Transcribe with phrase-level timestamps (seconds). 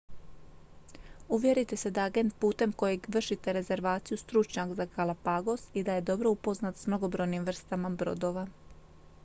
[1.27, 6.01] uvjerite se da je agent putem kojeg vršite rezervaciju stručnjak za galapagos i da je
[6.11, 8.47] dobro upoznat s mnogobrojnim vrstama brodova